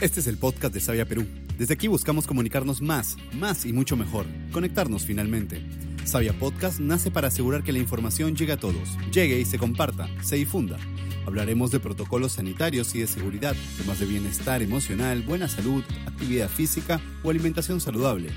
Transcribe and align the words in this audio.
Este 0.00 0.18
es 0.18 0.26
el 0.26 0.38
podcast 0.38 0.74
de 0.74 0.80
Sabia 0.80 1.06
Perú. 1.06 1.24
Desde 1.56 1.74
aquí 1.74 1.86
buscamos 1.86 2.26
comunicarnos 2.26 2.82
más, 2.82 3.16
más 3.32 3.64
y 3.64 3.72
mucho 3.72 3.96
mejor. 3.96 4.26
Conectarnos 4.50 5.04
finalmente. 5.04 5.64
Sabia 6.04 6.36
Podcast 6.36 6.80
nace 6.80 7.12
para 7.12 7.28
asegurar 7.28 7.62
que 7.62 7.72
la 7.72 7.78
información 7.78 8.34
llegue 8.34 8.52
a 8.52 8.56
todos, 8.56 8.98
llegue 9.12 9.38
y 9.38 9.44
se 9.44 9.56
comparta, 9.56 10.08
se 10.20 10.34
difunda. 10.34 10.78
Hablaremos 11.26 11.70
de 11.70 11.78
protocolos 11.78 12.32
sanitarios 12.32 12.92
y 12.96 13.00
de 13.00 13.06
seguridad, 13.06 13.54
temas 13.78 14.00
de 14.00 14.06
bienestar 14.06 14.62
emocional, 14.62 15.22
buena 15.22 15.48
salud, 15.48 15.84
actividad 16.06 16.48
física 16.50 17.00
o 17.22 17.30
alimentación 17.30 17.80
saludable. 17.80 18.30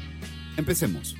Empecemos. 0.57 1.15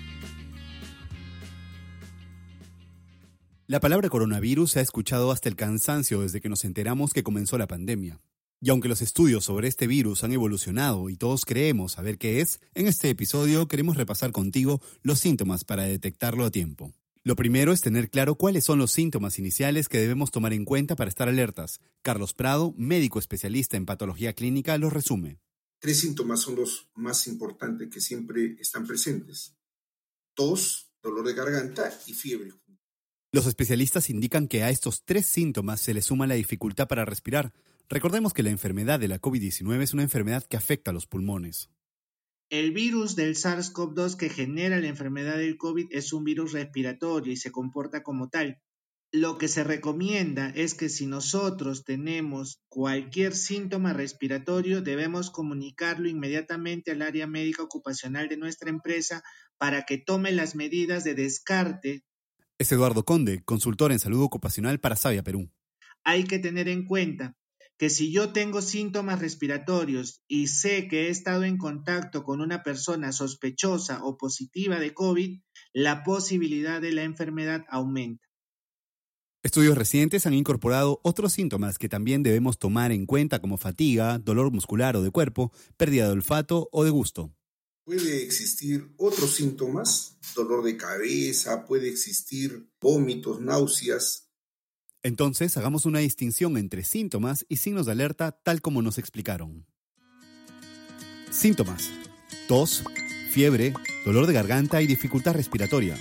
La 3.66 3.80
palabra 3.80 4.08
coronavirus 4.08 4.72
se 4.72 4.80
ha 4.80 4.84
escuchado 4.84 5.32
hasta 5.32 5.50
el 5.50 5.56
cansancio 5.56 6.22
desde 6.22 6.42
que 6.42 6.48
nos 6.48 6.64
enteramos 6.64 7.12
que 7.12 7.24
comenzó 7.24 7.58
la 7.58 7.68
pandemia. 7.68 8.20
Y 8.60 8.72
aunque 8.72 8.90
los 8.90 9.04
estudios 9.04 9.46
sobre 9.46 9.68
este 9.68 9.86
virus 9.86 10.24
han 10.24 10.34
evolucionado 10.34 11.10
y 11.10 11.16
todos 11.16 11.46
creemos 11.46 11.92
saber 11.92 12.18
qué 12.18 12.42
es, 12.42 12.60
en 12.74 12.88
este 12.88 13.10
episodio 13.10 13.68
queremos 13.68 13.98
repasar 13.98 14.32
contigo 14.32 14.82
los 15.04 15.20
síntomas 15.20 15.64
para 15.64 15.84
detectarlo 15.84 16.44
a 16.44 16.50
tiempo. 16.50 16.92
Lo 17.24 17.36
primero 17.36 17.72
es 17.72 17.82
tener 17.82 18.10
claro 18.10 18.36
cuáles 18.36 18.64
son 18.64 18.80
los 18.80 18.92
síntomas 18.92 19.38
iniciales 19.38 19.90
que 19.90 20.00
debemos 20.00 20.32
tomar 20.32 20.54
en 20.54 20.66
cuenta 20.66 20.96
para 20.96 21.10
estar 21.10 21.28
alertas. 21.30 21.82
Carlos 22.02 22.34
Prado, 22.34 22.74
médico 22.78 23.20
especialista 23.20 23.78
en 23.78 23.86
patología 23.86 24.34
clínica, 24.34 24.78
los 24.78 24.92
resume. 24.92 25.40
Tres 25.80 26.00
síntomas 26.00 26.40
son 26.40 26.56
los 26.56 26.90
más 26.96 27.28
importantes 27.28 27.90
que 27.90 28.02
siempre 28.02 28.56
están 28.60 28.88
presentes. 28.88 29.54
Tos, 30.34 30.90
dolor 31.04 31.28
de 31.28 31.34
garganta 31.34 31.96
y 32.08 32.14
fiebre. 32.14 32.54
Los 33.32 33.46
especialistas 33.46 34.10
indican 34.10 34.48
que 34.48 34.64
a 34.64 34.72
estos 34.72 35.04
tres 35.04 35.28
síntomas 35.28 35.80
se 35.80 35.94
le 35.94 36.02
suma 36.02 36.26
la 36.26 36.36
dificultad 36.36 36.88
para 36.88 37.06
respirar. 37.06 37.54
Recordemos 37.90 38.34
que 38.34 38.44
la 38.44 38.50
enfermedad 38.50 39.00
de 39.00 39.08
la 39.08 39.22
COVID-19 39.22 39.82
es 39.82 39.94
una 39.94 40.04
enfermedad 40.04 40.44
que 40.44 40.58
afecta 40.58 40.92
a 40.92 40.94
los 40.94 41.08
pulmones. 41.08 41.70
El 42.50 42.72
virus 42.74 43.16
del 43.16 43.36
SARS-CoV-2 43.36 44.18
que 44.18 44.30
genera 44.30 44.80
la 44.82 44.88
enfermedad 44.88 45.38
del 45.38 45.58
COVID 45.58 45.88
es 45.92 46.12
un 46.12 46.26
virus 46.26 46.52
respiratorio 46.52 47.32
y 47.32 47.38
se 47.38 47.52
comporta 47.52 48.04
como 48.04 48.28
tal. 48.30 48.62
Lo 49.14 49.38
que 49.38 49.48
se 49.48 49.64
recomienda 49.64 50.50
es 50.50 50.74
que 50.74 50.90
si 50.90 51.06
nosotros 51.06 51.86
tenemos 51.86 52.62
cualquier 52.68 53.34
síntoma 53.34 53.94
respiratorio, 53.94 54.82
debemos 54.82 55.32
comunicarlo 55.32 56.10
inmediatamente 56.10 56.92
al 56.92 57.02
área 57.02 57.26
médica 57.26 57.64
ocupacional 57.64 58.28
de 58.28 58.36
nuestra 58.36 58.70
empresa 58.70 59.24
para 59.58 59.84
que 59.84 59.98
tome 59.98 60.34
las 60.34 60.56
medidas 60.56 61.06
de 61.06 61.16
descarte. 61.16 62.04
Es 62.58 62.70
Eduardo 62.70 63.06
Conde, 63.06 63.44
consultor 63.46 63.94
en 63.94 64.00
salud 64.00 64.22
ocupacional 64.24 64.78
para 64.82 64.98
Sabia 64.98 65.24
Perú. 65.24 65.50
Hay 66.04 66.26
que 66.26 66.40
tener 66.40 66.68
en 66.68 66.86
cuenta 66.86 67.38
que 67.78 67.90
si 67.90 68.12
yo 68.12 68.34
tengo 68.34 68.62
síntomas 68.62 69.20
respiratorios 69.20 70.24
y 70.28 70.48
sé 70.48 70.88
que 70.88 71.08
he 71.08 71.10
estado 71.10 71.44
en 71.44 71.58
contacto 71.58 72.24
con 72.24 72.42
una 72.42 72.64
persona 72.64 73.12
sospechosa 73.12 74.04
o 74.04 74.18
positiva 74.18 74.80
de 74.80 74.94
COVID, 74.94 75.40
la 75.74 76.04
posibilidad 76.04 76.82
de 76.82 76.92
la 76.92 77.04
enfermedad 77.04 77.66
aumenta. 77.70 78.28
Estudios 79.44 79.78
recientes 79.78 80.26
han 80.26 80.34
incorporado 80.34 81.00
otros 81.04 81.34
síntomas 81.34 81.78
que 81.78 81.88
también 81.88 82.24
debemos 82.24 82.58
tomar 82.58 82.92
en 82.92 83.06
cuenta 83.06 83.40
como 83.40 83.58
fatiga, 83.58 84.18
dolor 84.18 84.52
muscular 84.52 84.98
o 84.98 85.04
de 85.04 85.12
cuerpo, 85.12 85.54
pérdida 85.78 86.08
de 86.08 86.14
olfato 86.14 86.68
o 86.72 86.84
de 86.84 86.90
gusto. 86.90 87.32
Puede 87.86 88.24
existir 88.24 88.92
otros 88.98 89.36
síntomas, 89.36 90.18
dolor 90.36 90.66
de 90.66 90.76
cabeza, 90.76 91.66
puede 91.66 91.88
existir 91.88 92.70
vómitos, 92.82 93.40
náuseas, 93.40 94.27
entonces, 95.08 95.56
hagamos 95.56 95.86
una 95.86 96.00
distinción 96.00 96.58
entre 96.58 96.84
síntomas 96.84 97.46
y 97.48 97.58
signos 97.58 97.86
de 97.86 97.94
alerta 97.94 98.32
tal 98.32 98.62
como 98.62 98.82
nos 98.82 98.98
explicaron. 98.98 99.66
Síntomas. 101.32 101.90
Tos, 102.50 102.84
fiebre, 103.32 103.74
dolor 104.06 104.28
de 104.28 104.34
garganta 104.34 104.82
y 104.82 104.88
dificultad 104.88 105.34
respiratoria. 105.34 105.98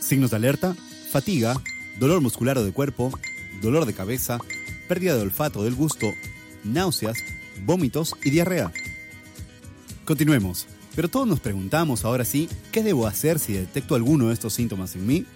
Signos 0.00 0.30
de 0.30 0.36
alerta. 0.36 0.74
Fatiga, 1.10 1.60
dolor 2.00 2.22
muscular 2.22 2.56
o 2.56 2.64
de 2.64 2.72
cuerpo, 2.72 3.12
dolor 3.60 3.84
de 3.84 3.92
cabeza, 3.92 4.38
pérdida 4.88 5.14
de 5.14 5.20
olfato 5.20 5.62
del 5.62 5.74
gusto, 5.74 6.10
náuseas, 6.64 7.18
vómitos 7.66 8.16
y 8.24 8.30
diarrea. 8.30 8.72
Continuemos. 10.06 10.66
Pero 10.94 11.08
todos 11.08 11.26
nos 11.26 11.40
preguntamos 11.40 12.06
ahora 12.06 12.24
sí, 12.24 12.48
¿qué 12.70 12.82
debo 12.82 13.06
hacer 13.06 13.38
si 13.38 13.52
detecto 13.52 13.94
alguno 13.94 14.28
de 14.28 14.34
estos 14.34 14.54
síntomas 14.54 14.96
en 14.96 15.06
mí? 15.06 15.26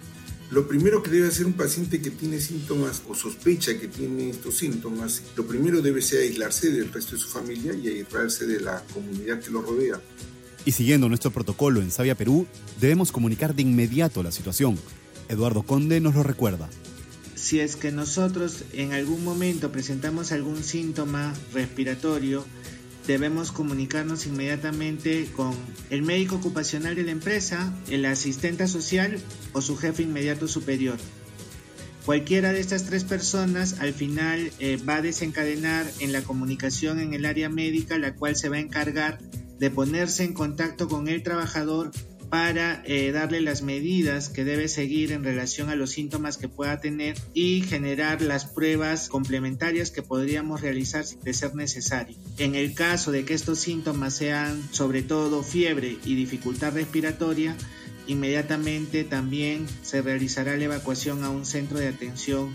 Lo 0.49 0.65
primero 0.65 1.03
que 1.03 1.11
debe 1.11 1.27
hacer 1.27 1.45
un 1.45 1.53
paciente 1.53 2.01
que 2.01 2.09
tiene 2.09 2.39
síntomas 2.39 3.01
o 3.09 3.13
sospecha 3.13 3.77
que 3.77 3.89
tiene 3.89 4.29
estos 4.29 4.55
síntomas, 4.57 5.21
lo 5.35 5.45
primero 5.45 5.81
debe 5.81 6.01
ser 6.01 6.21
aislarse 6.21 6.71
del 6.71 6.91
resto 6.91 7.15
de 7.15 7.21
su 7.21 7.27
familia 7.27 7.73
y 7.73 7.87
aislarse 7.89 8.47
de 8.47 8.61
la 8.61 8.81
comunidad 8.93 9.41
que 9.41 9.51
lo 9.51 9.61
rodea. 9.61 9.99
Y 10.63 10.71
siguiendo 10.71 11.09
nuestro 11.09 11.31
protocolo 11.31 11.81
en 11.81 11.91
Sabia 11.91 12.15
Perú, 12.15 12.47
debemos 12.79 13.11
comunicar 13.11 13.55
de 13.55 13.63
inmediato 13.63 14.23
la 14.23 14.31
situación. 14.31 14.79
Eduardo 15.27 15.63
Conde 15.63 15.99
nos 15.99 16.15
lo 16.15 16.23
recuerda. 16.23 16.69
Si 17.35 17.59
es 17.59 17.75
que 17.75 17.91
nosotros 17.91 18.63
en 18.71 18.93
algún 18.93 19.23
momento 19.25 19.71
presentamos 19.71 20.31
algún 20.31 20.63
síntoma 20.63 21.33
respiratorio, 21.53 22.45
debemos 23.07 23.51
comunicarnos 23.51 24.27
inmediatamente 24.27 25.29
con 25.35 25.55
el 25.89 26.03
médico 26.03 26.35
ocupacional 26.35 26.95
de 26.95 27.03
la 27.03 27.11
empresa, 27.11 27.73
el 27.89 28.05
asistente 28.05 28.67
social 28.67 29.17
o 29.53 29.61
su 29.61 29.77
jefe 29.77 30.03
inmediato 30.03 30.47
superior. 30.47 30.97
Cualquiera 32.05 32.53
de 32.53 32.59
estas 32.59 32.85
tres 32.85 33.03
personas 33.03 33.79
al 33.79 33.93
final 33.93 34.51
eh, 34.59 34.77
va 34.87 34.97
a 34.97 35.01
desencadenar 35.01 35.85
en 35.99 36.13
la 36.13 36.21
comunicación 36.21 36.99
en 36.99 37.13
el 37.13 37.25
área 37.25 37.49
médica, 37.49 37.97
la 37.97 38.15
cual 38.15 38.35
se 38.35 38.49
va 38.49 38.57
a 38.57 38.61
encargar 38.61 39.19
de 39.57 39.71
ponerse 39.71 40.23
en 40.23 40.33
contacto 40.33 40.87
con 40.87 41.07
el 41.07 41.23
trabajador 41.23 41.91
para 42.29 42.81
eh, 42.85 43.11
darle 43.11 43.41
las 43.41 43.61
medidas 43.61 44.29
que 44.29 44.43
debe 44.43 44.67
seguir 44.67 45.11
en 45.11 45.23
relación 45.23 45.69
a 45.69 45.75
los 45.75 45.91
síntomas 45.91 46.37
que 46.37 46.49
pueda 46.49 46.79
tener 46.79 47.17
y 47.33 47.61
generar 47.61 48.21
las 48.21 48.45
pruebas 48.45 49.09
complementarias 49.09 49.91
que 49.91 50.03
podríamos 50.03 50.61
realizar 50.61 51.05
de 51.05 51.33
ser 51.33 51.55
necesario. 51.55 52.17
En 52.37 52.55
el 52.55 52.73
caso 52.73 53.11
de 53.11 53.25
que 53.25 53.33
estos 53.33 53.59
síntomas 53.59 54.15
sean 54.15 54.61
sobre 54.71 55.01
todo 55.01 55.43
fiebre 55.43 55.97
y 56.05 56.15
dificultad 56.15 56.73
respiratoria, 56.73 57.55
inmediatamente 58.07 59.03
también 59.03 59.65
se 59.81 60.01
realizará 60.01 60.57
la 60.57 60.65
evacuación 60.65 61.23
a 61.23 61.29
un 61.29 61.45
centro 61.45 61.77
de 61.79 61.87
atención 61.87 62.53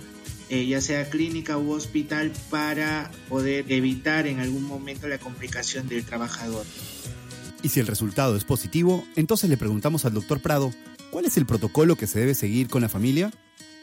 eh, 0.52 0.66
ya 0.66 0.82
sea 0.82 1.08
clínica 1.08 1.56
u 1.56 1.72
hospital 1.72 2.30
para 2.50 3.10
poder 3.30 3.64
evitar 3.72 4.26
en 4.26 4.38
algún 4.38 4.64
momento 4.64 5.08
la 5.08 5.16
complicación 5.16 5.88
del 5.88 6.04
trabajador. 6.04 6.66
Y 7.62 7.68
si 7.68 7.80
el 7.80 7.86
resultado 7.86 8.36
es 8.36 8.44
positivo, 8.44 9.06
entonces 9.14 9.48
le 9.48 9.56
preguntamos 9.56 10.04
al 10.04 10.14
doctor 10.14 10.40
Prado, 10.40 10.72
¿cuál 11.10 11.26
es 11.26 11.36
el 11.36 11.46
protocolo 11.46 11.96
que 11.96 12.08
se 12.08 12.18
debe 12.18 12.34
seguir 12.34 12.68
con 12.68 12.82
la 12.82 12.88
familia? 12.88 13.32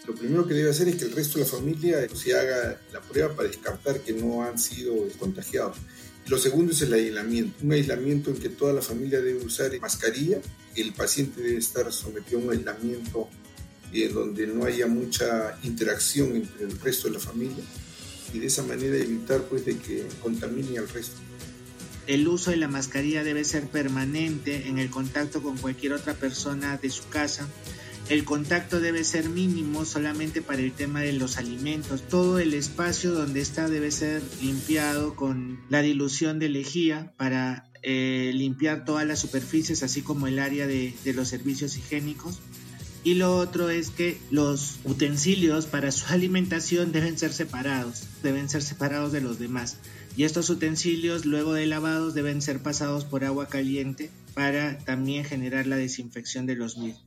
Lo 0.06 0.16
primero 0.16 0.46
que 0.46 0.54
debe 0.54 0.70
hacer 0.70 0.90
es 0.90 0.96
que 0.96 1.06
el 1.06 1.14
resto 1.14 1.40
de 1.40 1.46
la 1.46 1.52
familia 1.52 2.08
se 2.14 2.36
haga 2.36 2.82
la 2.92 3.00
prueba 3.00 3.36
para 3.36 3.48
descartar 3.48 4.02
que 4.02 4.14
no 4.14 4.44
han 4.44 4.60
sido 4.60 4.94
contagiados. 5.18 5.78
Lo 6.28 6.38
segundo 6.38 6.74
es 6.74 6.82
el 6.82 6.94
aislamiento, 6.94 7.58
un 7.64 7.72
aislamiento 7.72 8.32
en 8.32 8.38
que 8.38 8.50
toda 8.50 8.74
la 8.74 8.82
familia 8.82 9.22
debe 9.22 9.46
usar 9.46 9.72
mascarilla, 9.80 10.40
el 10.76 10.94
paciente 10.94 11.42
debe 11.42 11.58
estar 11.58 11.92
sometido 11.92 12.40
a 12.40 12.44
un 12.44 12.52
aislamiento 12.52 13.30
en 13.94 14.14
donde 14.14 14.46
no 14.46 14.66
haya 14.66 14.88
mucha 14.88 15.58
interacción 15.64 16.36
entre 16.36 16.66
el 16.66 16.80
resto 16.80 17.08
de 17.08 17.14
la 17.16 17.20
familia 17.20 17.64
y 18.34 18.40
de 18.40 18.48
esa 18.48 18.62
manera 18.64 18.98
evitar 18.98 19.42
pues 19.44 19.66
de 19.66 19.78
que 19.78 20.06
contamine 20.22 20.78
al 20.78 20.90
resto. 20.90 21.29
El 22.10 22.28
uso 22.28 22.50
de 22.50 22.58
la 22.58 22.68
mascarilla 22.68 23.24
debe 23.24 23.46
ser 23.46 23.68
permanente 23.68 24.68
en 24.68 24.80
el 24.80 24.90
contacto 24.90 25.44
con 25.44 25.58
cualquier 25.58 25.94
otra 25.94 26.16
persona 26.16 26.76
de 26.78 26.90
su 26.90 27.08
casa. 27.10 27.48
El 28.10 28.24
contacto 28.24 28.80
debe 28.80 29.04
ser 29.04 29.30
mínimo 29.30 29.86
solamente 29.86 30.42
para 30.42 30.60
el 30.60 30.72
tema 30.72 31.02
de 31.02 31.14
los 31.14 31.38
alimentos. 31.38 32.02
Todo 32.02 32.40
el 32.40 32.56
espacio 32.56 33.12
donde 33.12 33.42
está 33.42 33.70
debe 33.70 33.92
ser 33.92 34.24
limpiado 34.42 35.16
con 35.16 35.60
la 35.70 35.84
dilución 35.84 36.40
de 36.40 36.50
lejía 36.50 37.14
para 37.16 37.70
eh, 37.84 38.32
limpiar 38.34 38.86
todas 38.86 39.06
las 39.06 39.20
superficies, 39.20 39.84
así 39.84 40.02
como 40.02 40.26
el 40.26 40.40
área 40.40 40.66
de, 40.66 40.96
de 41.04 41.14
los 41.14 41.28
servicios 41.28 41.78
higiénicos. 41.78 42.40
Y 43.04 43.14
lo 43.14 43.38
otro 43.38 43.70
es 43.70 43.92
que 43.92 44.18
los 44.32 44.80
utensilios 44.84 45.68
para 45.68 45.92
su 45.92 46.08
alimentación 46.12 46.92
deben 46.92 47.20
ser 47.20 47.34
separados, 47.34 48.02
deben 48.24 48.50
ser 48.50 48.64
separados 48.64 49.12
de 49.12 49.22
los 49.22 49.38
demás 49.38 49.78
y 50.20 50.26
estos 50.26 50.50
utensilios 50.50 51.26
luego 51.26 51.54
de 51.54 51.66
lavados 51.66 52.14
deben 52.14 52.42
ser 52.42 52.62
pasados 52.62 53.06
por 53.06 53.24
agua 53.24 53.48
caliente 53.48 54.10
para 54.34 54.78
también 54.80 55.24
generar 55.24 55.66
la 55.66 55.78
desinfección 55.78 56.46
de 56.46 56.56
los 56.56 56.78
mismos. 56.78 57.06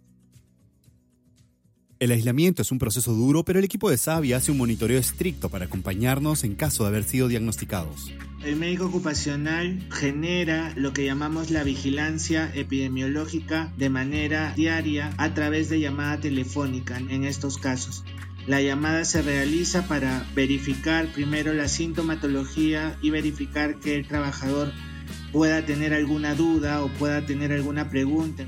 El 1.98 2.10
aislamiento 2.10 2.62
es 2.62 2.72
un 2.72 2.78
proceso 2.78 3.12
duro, 3.12 3.44
pero 3.44 3.58
el 3.58 3.66
equipo 3.66 3.90
de 3.90 3.98
Savia 3.98 4.38
hace 4.38 4.50
un 4.50 4.56
monitoreo 4.56 4.98
estricto 4.98 5.50
para 5.50 5.66
acompañarnos 5.66 6.42
en 6.42 6.54
caso 6.54 6.84
de 6.84 6.88
haber 6.88 7.04
sido 7.04 7.28
diagnosticados. 7.28 8.10
El 8.42 8.56
médico 8.56 8.86
ocupacional 8.86 9.86
genera 9.90 10.72
lo 10.74 10.94
que 10.94 11.04
llamamos 11.04 11.50
la 11.50 11.64
vigilancia 11.64 12.50
epidemiológica 12.54 13.74
de 13.76 13.90
manera 13.90 14.54
diaria 14.56 15.12
a 15.18 15.34
través 15.34 15.68
de 15.68 15.80
llamada 15.80 16.18
telefónica 16.18 16.96
en 16.96 17.24
estos 17.24 17.58
casos. 17.58 18.04
La 18.46 18.60
llamada 18.60 19.04
se 19.04 19.22
realiza 19.22 19.86
para 19.86 20.26
verificar 20.34 21.06
primero 21.12 21.54
la 21.54 21.68
sintomatología 21.68 22.98
y 23.00 23.10
verificar 23.10 23.78
que 23.78 23.94
el 23.94 24.08
trabajador 24.08 24.72
pueda 25.30 25.64
tener 25.64 25.94
alguna 25.94 26.34
duda 26.34 26.82
o 26.82 26.88
pueda 26.88 27.24
tener 27.24 27.52
alguna 27.52 27.88
pregunta. 27.88 28.44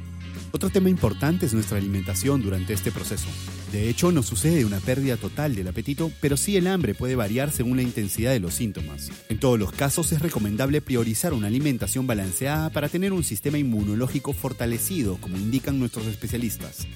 Otro 0.51 0.69
tema 0.71 0.89
importante 0.89 1.47
es 1.47 1.55
nuestra 1.55 1.79
alimentación 1.79 2.43
durante 2.43 2.73
este 2.73 2.91
proceso. 2.91 3.27
De 3.73 3.89
hecho, 3.89 4.13
no 4.13 4.23
sucede 4.23 4.65
una 4.65 4.79
pérdida 4.79 5.17
total 5.17 5.55
del 5.55 5.69
apetito, 5.69 6.13
pero 6.21 6.37
sí 6.37 6.57
el 6.57 6.69
hambre 6.69 6.95
puede 6.95 7.17
variar 7.17 7.51
según 7.51 7.77
la 7.77 7.83
intensidad 7.83 8.33
de 8.33 8.41
los 8.41 8.55
síntomas. 8.55 9.11
En 9.29 9.39
todos 9.39 9.59
los 9.59 9.73
casos 9.73 10.13
es 10.13 10.23
recomendable 10.23 10.81
priorizar 10.81 11.33
una 11.35 11.49
alimentación 11.49 12.07
balanceada 12.07 12.71
para 12.71 12.89
tener 12.89 13.13
un 13.13 13.25
sistema 13.25 13.59
inmunológico 13.59 14.33
fortalecido, 14.33 15.19
como 15.21 15.37
indican 15.37 15.79
nuestros 15.79 16.07
especialistas. 16.07 16.87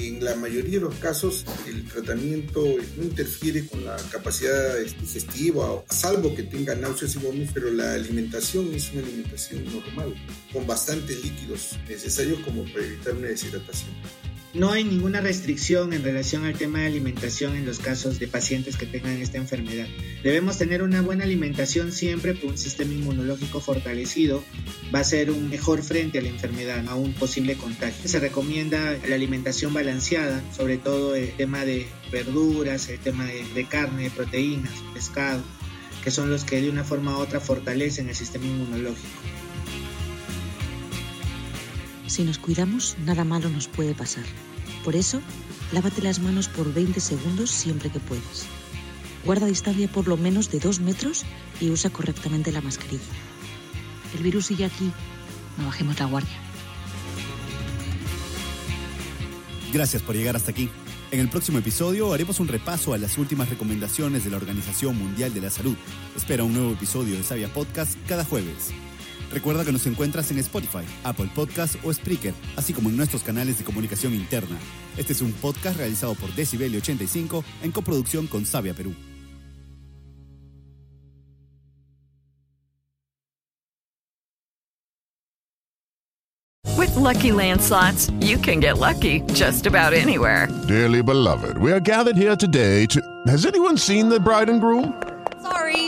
En 0.00 0.24
la 0.24 0.36
mayoría 0.36 0.78
de 0.78 0.84
los 0.84 0.94
casos 0.96 1.44
el 1.66 1.84
tratamiento 1.84 2.62
no 2.96 3.02
interfiere 3.02 3.66
con 3.66 3.84
la 3.84 3.96
capacidad 4.12 4.78
digestiva, 4.78 5.82
salvo 5.90 6.36
que 6.36 6.44
tenga 6.44 6.76
náuseas 6.76 7.16
y 7.16 7.18
vómitos, 7.18 7.50
pero 7.52 7.72
la 7.72 7.94
alimentación 7.94 8.72
es 8.72 8.92
una 8.92 9.02
alimentación 9.02 9.64
normal, 9.64 10.14
con 10.52 10.68
bastantes 10.68 11.20
líquidos 11.24 11.76
necesarios 11.88 12.38
como 12.44 12.62
para 12.72 12.84
evitar 12.84 13.14
una 13.14 13.26
deshidratación. 13.26 13.90
No 14.54 14.72
hay 14.72 14.82
ninguna 14.82 15.20
restricción 15.20 15.92
en 15.92 16.02
relación 16.02 16.46
al 16.46 16.56
tema 16.56 16.80
de 16.80 16.86
alimentación 16.86 17.54
en 17.54 17.66
los 17.66 17.78
casos 17.78 18.18
de 18.18 18.28
pacientes 18.28 18.76
que 18.76 18.86
tengan 18.86 19.18
esta 19.18 19.36
enfermedad. 19.36 19.86
Debemos 20.22 20.56
tener 20.56 20.82
una 20.82 21.02
buena 21.02 21.24
alimentación 21.24 21.92
siempre, 21.92 22.32
porque 22.32 22.46
un 22.46 22.58
sistema 22.58 22.94
inmunológico 22.94 23.60
fortalecido 23.60 24.42
va 24.92 25.00
a 25.00 25.04
ser 25.04 25.30
un 25.30 25.50
mejor 25.50 25.82
frente 25.82 26.18
a 26.18 26.22
la 26.22 26.28
enfermedad, 26.28 26.88
a 26.88 26.94
un 26.94 27.12
posible 27.12 27.56
contagio. 27.56 28.08
Se 28.08 28.20
recomienda 28.20 28.96
la 29.06 29.14
alimentación 29.14 29.74
balanceada, 29.74 30.42
sobre 30.56 30.78
todo 30.78 31.14
el 31.14 31.30
tema 31.36 31.66
de 31.66 31.86
verduras, 32.10 32.88
el 32.88 32.98
tema 33.00 33.26
de, 33.26 33.44
de 33.54 33.64
carne, 33.66 34.04
de 34.04 34.10
proteínas, 34.10 34.72
pescado, 34.94 35.42
que 36.02 36.10
son 36.10 36.30
los 36.30 36.44
que 36.44 36.62
de 36.62 36.70
una 36.70 36.84
forma 36.84 37.18
u 37.18 37.20
otra 37.20 37.38
fortalecen 37.38 38.08
el 38.08 38.14
sistema 38.14 38.46
inmunológico. 38.46 39.08
Si 42.08 42.24
nos 42.24 42.38
cuidamos, 42.38 42.96
nada 43.04 43.22
malo 43.22 43.50
nos 43.50 43.68
puede 43.68 43.94
pasar. 43.94 44.24
Por 44.82 44.96
eso, 44.96 45.20
lávate 45.72 46.00
las 46.00 46.20
manos 46.20 46.48
por 46.48 46.72
20 46.72 46.98
segundos 47.00 47.50
siempre 47.50 47.90
que 47.90 48.00
puedas. 48.00 48.46
Guarda 49.26 49.46
distancia 49.46 49.88
por 49.88 50.08
lo 50.08 50.16
menos 50.16 50.50
de 50.50 50.58
2 50.58 50.80
metros 50.80 51.24
y 51.60 51.70
usa 51.70 51.90
correctamente 51.90 52.50
la 52.50 52.62
mascarilla. 52.62 53.02
El 54.16 54.22
virus 54.22 54.46
sigue 54.46 54.64
aquí. 54.64 54.90
No 55.58 55.66
bajemos 55.66 55.98
la 56.00 56.06
guardia. 56.06 56.36
Gracias 59.70 60.02
por 60.02 60.16
llegar 60.16 60.34
hasta 60.34 60.50
aquí. 60.50 60.70
En 61.10 61.20
el 61.20 61.28
próximo 61.28 61.58
episodio 61.58 62.14
haremos 62.14 62.40
un 62.40 62.48
repaso 62.48 62.94
a 62.94 62.98
las 62.98 63.18
últimas 63.18 63.50
recomendaciones 63.50 64.24
de 64.24 64.30
la 64.30 64.38
Organización 64.38 64.96
Mundial 64.96 65.34
de 65.34 65.42
la 65.42 65.50
Salud. 65.50 65.76
Espera 66.16 66.42
un 66.42 66.54
nuevo 66.54 66.72
episodio 66.72 67.16
de 67.16 67.22
Sabia 67.22 67.52
Podcast 67.52 67.98
cada 68.06 68.24
jueves. 68.24 68.72
Recuerda 69.32 69.64
que 69.64 69.72
nos 69.72 69.86
encuentras 69.86 70.30
en 70.30 70.38
Spotify, 70.38 70.84
Apple 71.04 71.30
Podcast 71.34 71.76
o 71.84 71.92
Spreaker, 71.92 72.34
así 72.56 72.72
como 72.72 72.88
en 72.90 72.96
nuestros 72.96 73.22
canales 73.22 73.58
de 73.58 73.64
comunicación 73.64 74.14
interna. 74.14 74.56
Este 74.96 75.12
es 75.12 75.20
un 75.20 75.32
podcast 75.32 75.76
realizado 75.76 76.14
por 76.14 76.34
Decibel 76.34 76.74
85 76.76 77.44
en 77.62 77.72
coproducción 77.72 78.26
con 78.26 78.44
Sabia 78.46 78.74
Perú. 78.74 78.94
With 86.76 86.94
Lucky 86.94 87.32
Land 87.32 87.60
slots, 87.60 88.10
you 88.20 88.38
can 88.38 88.60
get 88.60 88.78
lucky 88.78 89.20
just 89.32 89.66
about 89.66 89.92
anywhere. 89.94 90.48
Dearly 90.68 91.02
beloved, 91.02 91.58
we 91.58 91.72
are 91.72 91.80
gathered 91.80 92.16
here 92.16 92.36
today 92.36 92.86
to. 92.86 93.00
Has 93.26 93.46
anyone 93.46 93.76
seen 93.76 94.08
the 94.08 94.20
bride 94.20 94.48
and 94.48 94.60
groom? 94.60 94.92
Sorry, 95.42 95.87